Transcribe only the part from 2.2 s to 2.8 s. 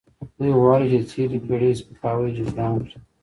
جبران